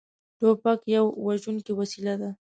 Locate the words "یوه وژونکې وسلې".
0.95-2.15